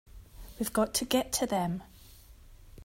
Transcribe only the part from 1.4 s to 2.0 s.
them!